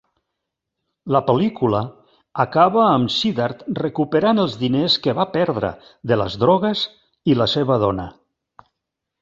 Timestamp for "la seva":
7.43-7.79